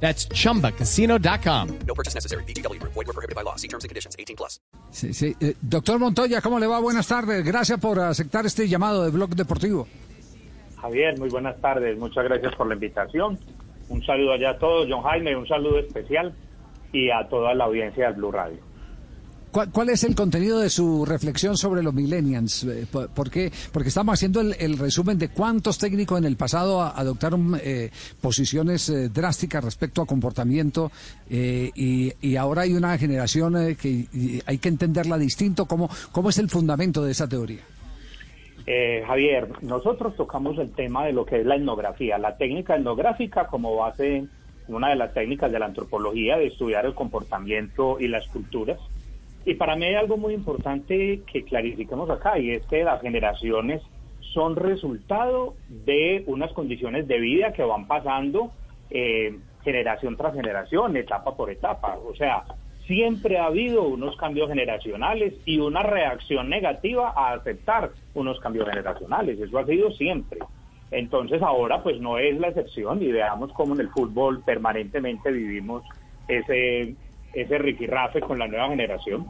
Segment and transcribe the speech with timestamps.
[0.00, 1.68] That's chumbacasino.com.
[1.86, 2.44] No purchase necessary.
[2.44, 2.80] BGW.
[2.82, 3.56] Void were prohibited by law.
[3.56, 4.14] See terms and conditions.
[4.18, 4.60] 18 plus.
[4.90, 5.34] Sí, sí.
[5.40, 6.78] Eh, doctor Montoya, ¿cómo le va?
[6.80, 7.44] Buenas tardes.
[7.44, 9.86] Gracias por aceptar este llamado de Blog Deportivo.
[10.80, 11.98] Javier, muy buenas tardes.
[11.98, 13.38] Muchas gracias por la invitación.
[13.88, 14.86] Un saludo allá a todos.
[14.90, 16.34] John Jaime, un saludo especial
[16.92, 18.65] y a toda la audiencia del Blue Radio.
[19.50, 22.64] ¿Cuál, cuál es el contenido de su reflexión sobre los millennials?
[22.64, 23.50] Eh, ¿Por, qué?
[23.72, 29.08] Porque estamos haciendo el, resumen de cuántos técnicos en el pasado adoptaron eh, posiciones eh,
[29.08, 30.90] drásticas respecto a comportamiento
[31.30, 35.66] eh, y, y ahora hay una generación que hay que entenderla distinto.
[35.66, 37.62] ¿Cómo, ¿Cómo es el fundamento de esa teoría?
[38.66, 43.46] Eh, Javier, nosotros tocamos el tema de lo que es la etnografía, la técnica etnográfica
[43.46, 44.26] como base,
[44.66, 48.80] una de las técnicas de la antropología de estudiar el comportamiento y las culturas.
[49.46, 53.80] Y para mí hay algo muy importante que clarifiquemos acá y es que las generaciones
[54.34, 58.50] son resultado de unas condiciones de vida que van pasando
[58.90, 61.96] eh, generación tras generación, etapa por etapa.
[61.96, 62.42] O sea,
[62.88, 69.38] siempre ha habido unos cambios generacionales y una reacción negativa a aceptar unos cambios generacionales.
[69.38, 70.40] Eso ha sido siempre.
[70.90, 75.84] Entonces ahora pues no es la excepción y veamos cómo en el fútbol permanentemente vivimos
[76.26, 76.96] ese,
[77.36, 79.26] ese rifirrafe con la nueva generación.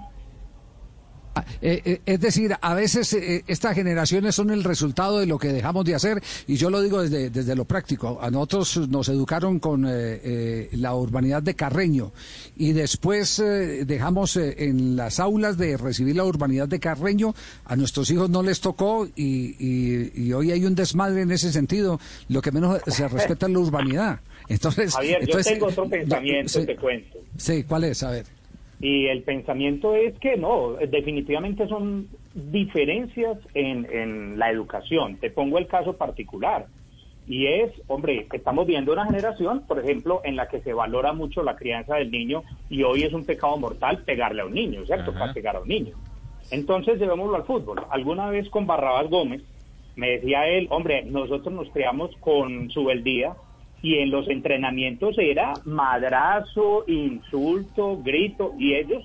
[1.37, 5.39] Ah, eh, eh, es decir, a veces eh, estas generaciones son el resultado de lo
[5.39, 8.19] que dejamos de hacer y yo lo digo desde, desde lo práctico.
[8.23, 12.12] A nosotros nos educaron con eh, la urbanidad de Carreño
[12.57, 17.34] y después dejamos en las aulas de recibir la urbanidad de Carreño,
[17.67, 21.53] a nuestros hijos no les tocó y, y- y hoy hay un desmadre en ese
[21.53, 22.01] sentido.
[22.29, 24.20] Lo que menos se respeta es la urbanidad.
[24.48, 27.19] Entonces, Javier, yo tengo otro pensamiento, sí, te cuento.
[27.36, 28.02] sí, ¿cuál es?
[28.02, 28.25] A ver.
[28.81, 35.17] Y el pensamiento es que no, definitivamente son diferencias en, en la educación.
[35.17, 36.67] Te pongo el caso particular.
[37.29, 41.42] Y es, hombre, estamos viendo una generación, por ejemplo, en la que se valora mucho
[41.42, 45.13] la crianza del niño y hoy es un pecado mortal pegarle a un niño, ¿cierto?
[45.13, 45.95] Para pegar a un niño.
[46.53, 47.83] Entonces, llevémoslo al fútbol.
[47.91, 49.43] Alguna vez con Barrabás Gómez,
[49.97, 53.35] me decía él, hombre, nosotros nos criamos con su beldía
[53.83, 59.05] y en los entrenamientos era madrazo, insulto, grito y ellos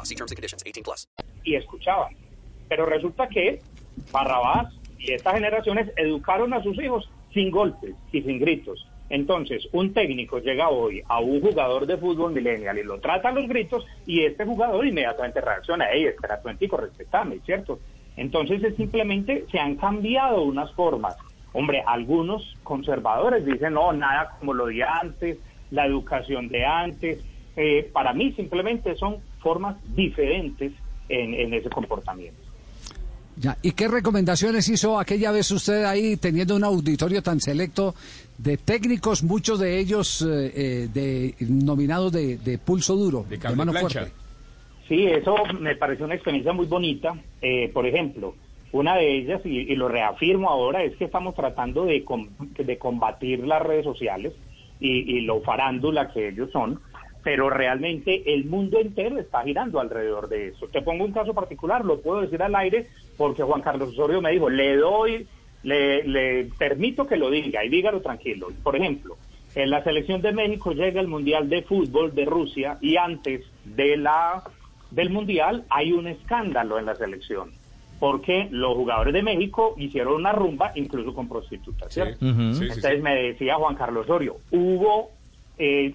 [0.03, 0.63] See terms and conditions.
[0.65, 1.07] 18 plus.
[1.43, 2.15] y escuchaban.
[2.69, 3.61] Pero resulta que
[4.11, 8.87] Barrabás y estas generaciones educaron a sus hijos sin golpes y sin gritos.
[9.09, 13.31] Entonces, un técnico llega hoy a un jugador de fútbol millennial y lo trata a
[13.33, 17.79] los gritos y este jugador inmediatamente reacciona, hey, espera tu respetame, ¿cierto?
[18.15, 21.17] Entonces, es simplemente se han cambiado unas formas.
[21.51, 25.37] Hombre, algunos conservadores dicen, no, nada como lo de antes,
[25.71, 27.19] la educación de antes.
[27.57, 30.71] Eh, para mí, simplemente son formas diferentes
[31.09, 32.39] en, en ese comportamiento.
[33.37, 33.57] Ya.
[33.61, 37.95] ¿Y qué recomendaciones hizo aquella vez usted ahí teniendo un auditorio tan selecto
[38.37, 43.71] de técnicos, muchos de ellos eh, eh, de nominados de, de pulso duro, de, mano
[43.71, 43.99] de plancha.
[44.01, 44.15] fuerte?
[44.87, 47.15] Sí, eso me pareció una experiencia muy bonita.
[47.41, 48.35] Eh, por ejemplo,
[48.73, 52.77] una de ellas, y, y lo reafirmo ahora, es que estamos tratando de, com- de
[52.77, 54.33] combatir las redes sociales
[54.79, 56.79] y, y lo farándula que ellos son,
[57.23, 60.67] pero realmente el mundo entero está girando alrededor de eso.
[60.67, 62.87] Te pongo un caso particular, lo puedo decir al aire,
[63.17, 65.27] porque Juan Carlos Osorio me dijo, le doy,
[65.63, 68.47] le, le permito que lo diga y dígalo tranquilo.
[68.63, 69.17] Por ejemplo,
[69.55, 73.97] en la selección de México llega el Mundial de Fútbol de Rusia y antes de
[73.97, 74.43] la
[74.91, 77.51] del Mundial hay un escándalo en la selección.
[77.99, 82.17] Porque los jugadores de México hicieron una rumba incluso con prostitutas, ¿cierto?
[82.19, 83.01] Sí, sí, sí, Entonces sí.
[83.01, 85.11] me decía Juan Carlos Osorio, hubo,
[85.59, 85.93] eh,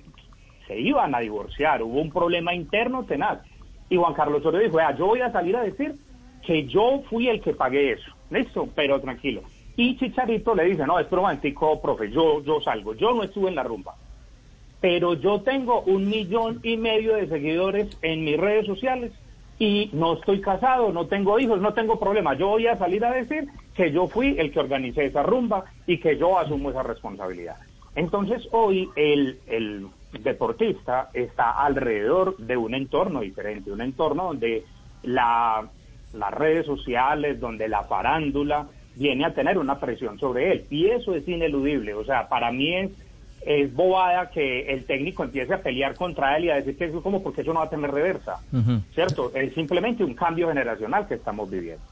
[0.66, 3.40] se iban a divorciar, hubo un problema interno tenaz.
[3.88, 5.94] Y Juan Carlos Osorio dijo, "Vea, yo voy a salir a decir
[6.46, 8.10] que yo fui el que pagué eso.
[8.30, 9.42] Listo, pero tranquilo.
[9.76, 13.56] Y Chicharito le dice, no, es romántico, profe, yo, yo salgo, yo no estuve en
[13.56, 13.94] la rumba.
[14.80, 19.12] Pero yo tengo un millón y medio de seguidores en mis redes sociales
[19.58, 22.34] y no estoy casado, no tengo hijos, no tengo problema.
[22.34, 25.98] Yo voy a salir a decir que yo fui el que organicé esa rumba y
[25.98, 27.56] que yo asumo esa responsabilidad.
[27.94, 29.86] Entonces hoy el, el
[30.22, 34.64] deportista está alrededor de un entorno diferente, un entorno donde
[35.02, 35.68] la,
[36.12, 38.66] las redes sociales, donde la farándula
[38.96, 40.64] viene a tener una presión sobre él.
[40.70, 41.94] Y eso es ineludible.
[41.94, 42.90] O sea, para mí es,
[43.44, 46.92] es bobada que el técnico empiece a pelear contra él y a decir que es
[47.02, 48.40] como porque eso no va a tener reversa.
[48.94, 49.32] ¿Cierto?
[49.34, 51.82] Es simplemente un cambio generacional que estamos viviendo.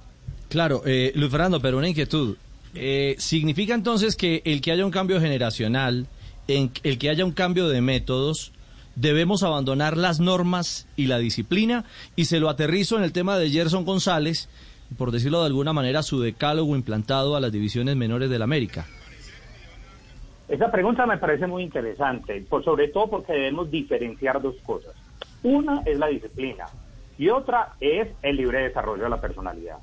[0.49, 2.37] Claro, eh, Luis Fernando, pero una inquietud.
[2.75, 6.06] Eh, ¿Significa entonces que el que haya un cambio generacional,
[6.49, 8.52] en el que haya un cambio de métodos,
[8.96, 11.85] debemos abandonar las normas y la disciplina?
[12.17, 14.49] Y se lo aterrizo en el tema de Gerson González,
[14.96, 18.87] por decirlo de alguna manera, su decálogo implantado a las divisiones menores del América.
[20.49, 24.94] Esa pregunta me parece muy interesante, por, sobre todo porque debemos diferenciar dos cosas.
[25.43, 26.67] Una es la disciplina
[27.19, 29.79] y otra es el libre desarrollo de la personalidad.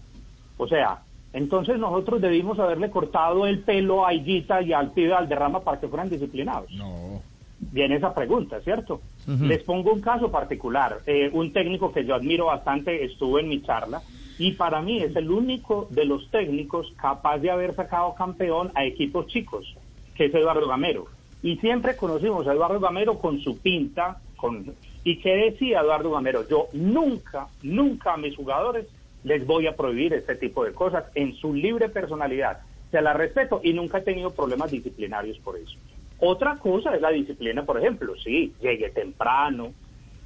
[0.58, 1.00] O sea,
[1.34, 5.88] entonces nosotros debimos haberle cortado el pelo a Higuita y al pibe derrama para que
[5.88, 6.70] fueran disciplinados.
[6.72, 7.22] No.
[7.60, 9.02] Viene esa pregunta, ¿cierto?
[9.28, 11.00] Les pongo un caso particular.
[11.06, 14.02] Eh, un técnico que yo admiro bastante estuvo en mi charla
[14.40, 18.84] y para mí es el único de los técnicos capaz de haber sacado campeón a
[18.84, 19.76] equipos chicos,
[20.16, 21.06] que es Eduardo Gamero.
[21.44, 24.74] Y siempre conocimos a Eduardo Gamero con su pinta, con...
[25.04, 26.48] ¿Y qué decía Eduardo Gamero?
[26.50, 28.88] Yo nunca, nunca a mis jugadores
[29.24, 32.60] les voy a prohibir este tipo de cosas en su libre personalidad.
[32.90, 35.78] Se la respeto y nunca he tenido problemas disciplinarios por eso.
[36.20, 39.74] Otra cosa es la disciplina, por ejemplo, sí, llegué temprano,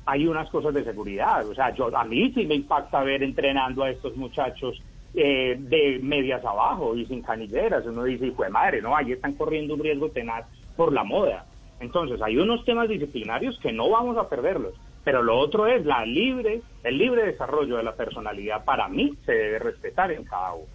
[0.06, 3.84] hay unas cosas de seguridad, o sea, yo a mí sí me impacta ver entrenando
[3.84, 4.82] a estos muchachos
[5.14, 9.34] eh, de medias abajo y sin canilleras, uno dice, hijo de madre, no, ahí están
[9.34, 10.46] corriendo un riesgo tenaz
[10.76, 11.46] por la moda.
[11.80, 14.74] Entonces, hay unos temas disciplinarios que no vamos a perderlos,
[15.06, 19.32] pero lo otro es la libre, el libre desarrollo de la personalidad para mí se
[19.32, 20.66] debe respetar en cada uno.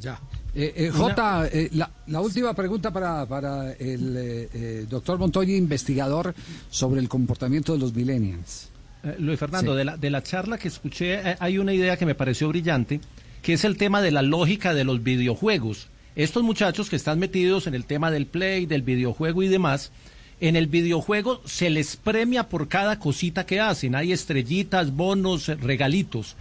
[0.00, 0.18] Ya.
[0.54, 5.54] Eh, eh, J, eh, la, la última pregunta para, para el eh, eh, doctor Montoya,
[5.54, 6.34] investigador
[6.70, 8.70] sobre el comportamiento de los millennials.
[9.04, 9.78] Eh, Luis Fernando, Sí.
[9.78, 13.00] de, la, de la charla que escuché, eh, hay una idea que me pareció brillante,
[13.42, 15.88] que es el tema de la lógica de los videojuegos.
[16.16, 19.92] Estos muchachos que están metidos en el tema del play, del videojuego y demás,
[20.40, 23.94] en el videojuego se les premia por cada cosita que hacen.
[23.94, 26.36] Hay estrellitas, bonos, regalitos.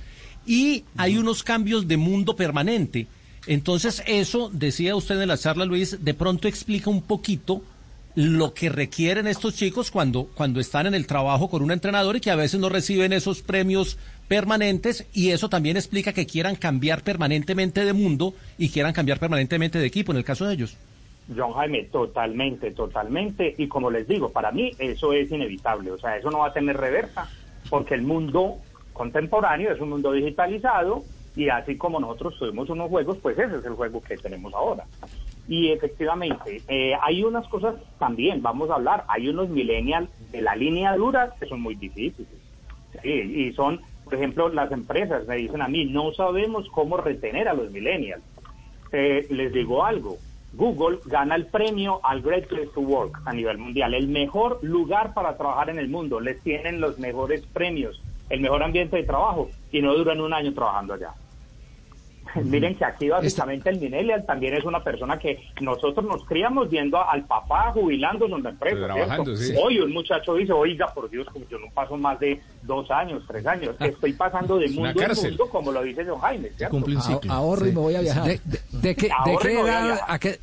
[0.45, 3.07] Y hay unos cambios de mundo permanente.
[3.47, 7.61] Entonces eso, decía usted en la charla, Luis, de pronto explica un poquito
[8.15, 12.19] lo que requieren estos chicos cuando, cuando están en el trabajo con un entrenador y
[12.19, 13.97] que a veces no reciben esos premios
[14.27, 19.77] permanentes y eso también explica que quieran cambiar permanentemente de mundo y quieran cambiar permanentemente
[19.77, 20.75] de equipo en el caso de ellos.
[21.35, 23.53] John Jaime, totalmente, totalmente.
[23.57, 25.91] Y como les digo, para mí eso es inevitable.
[25.91, 27.29] O sea, eso no va a tener reversa,
[27.69, 28.57] porque el mundo
[28.93, 31.03] contemporáneo es un mundo digitalizado
[31.35, 34.85] y así como nosotros tuvimos unos juegos, pues ese es el juego que tenemos ahora.
[35.47, 40.55] Y efectivamente, eh, hay unas cosas también, vamos a hablar, hay unos millennials de la
[40.55, 42.27] línea dura que son muy difíciles.
[43.03, 47.47] Sí, y son, por ejemplo, las empresas me dicen a mí, no sabemos cómo retener
[47.47, 48.23] a los millennials.
[48.91, 50.17] Eh, les digo algo,
[50.57, 55.13] Google gana el premio al Great Place to Work a nivel mundial, el mejor lugar
[55.13, 58.01] para trabajar en el mundo, les tienen los mejores premios,
[58.31, 61.13] el mejor ambiente de trabajo y no duran un año trabajando allá.
[62.35, 66.97] Miren que aquí básicamente el millennial también es una persona que nosotros nos criamos viendo
[66.97, 68.77] al papá jubilándose en la empresa.
[69.37, 69.53] Sí.
[69.61, 73.23] Hoy un muchacho dice, oiga, por Dios, como yo no paso más de dos años,
[73.27, 76.75] tres años, estoy pasando de mundo en mundo, como lo dice John Jaime, ¿cierto?
[76.75, 77.31] Cumple un ciclo.
[77.31, 78.23] Ahorro y me voy a viajar.
[78.25, 79.13] ¿De, de- de qué, de
[79.59, 80.05] a edad, viajar.
[80.07, 80.39] a qué,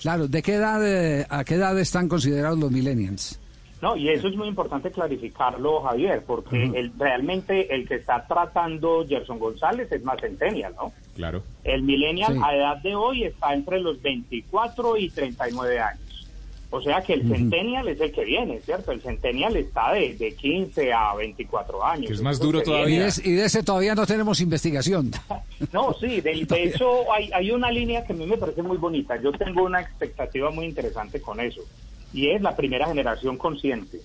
[0.00, 3.40] claro, de qué edad, eh, a qué edad están considerados los millennials?
[3.82, 9.04] No, y eso es muy importante clarificarlo, Javier, porque el, realmente el que está tratando
[9.06, 10.92] Gerson González es más centennial, ¿no?
[11.14, 11.42] Claro.
[11.62, 12.40] El millennial Sí.
[12.42, 16.00] a edad de hoy está entre los 24 y 39 años.
[16.70, 18.90] O sea que el centennial es el que viene, ¿cierto?
[18.92, 22.06] El centennial está de, de 15 a 24 años.
[22.08, 22.86] Que es más duro todavía.
[22.86, 23.02] Y viene.
[23.04, 25.10] de, ese- y de ese todavía no tenemos investigación.
[25.72, 28.76] No, sí, de, de hecho hay, hay una línea que a mí me parece muy
[28.76, 29.16] bonita.
[29.22, 31.62] Yo tengo una expectativa muy interesante con eso.
[32.16, 34.00] Y es la primera generación consciente.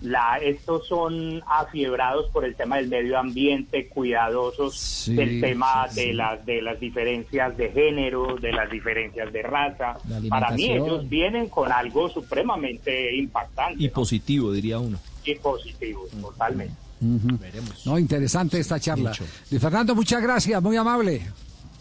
[0.00, 5.96] La, estos son afiebrados por el tema del medio ambiente, cuidadosos Sí, del tema sí,
[5.96, 6.12] de sí.
[6.12, 9.96] las de las diferencias de género, de las diferencias de raza.
[10.28, 13.92] Para mí ellos vienen con algo supremamente impactante Y ¿no?
[13.94, 14.98] positivo, diría uno.
[15.24, 16.74] y positivo, totalmente.
[17.84, 19.12] No, interesante esta charla.
[19.50, 21.22] Luis Fernando, muchas gracias, muy amable.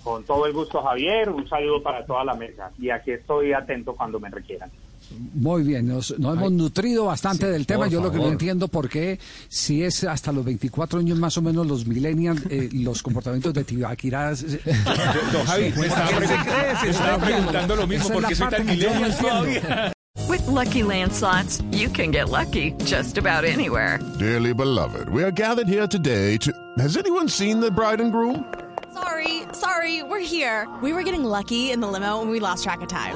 [0.03, 1.29] Con todo el gusto, Javier.
[1.29, 2.72] Un saludo para toda la mesa.
[2.79, 4.72] Y aquí estoy atento cuando me requieran.
[5.33, 7.87] Muy bien, nos, nos hemos nutrido bastante del tema.
[7.87, 11.41] Yo lo que no entiendo por qué, si es hasta los 24 años más o
[11.41, 14.31] menos los millennials, eh, los comportamientos de Tibaquirá.
[14.33, 14.59] eh,
[15.33, 19.93] Don Javi, me estaba, preguntando lo mismo porque soy tan millennial todavía.
[20.27, 23.99] With Lucky Land slots, you can get lucky just about anywhere.
[24.19, 26.51] Dearly beloved, we are gathered here today to.
[26.79, 28.43] Has anyone seen the bride and groom?
[28.93, 30.67] Sorry, sorry, we're here.
[30.81, 33.15] We were getting lucky in the limo and we lost track of time.